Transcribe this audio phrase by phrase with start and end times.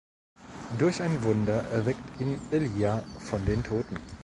[0.79, 3.99] Durch ein Wunder erweckt ihn Elija von den Toten.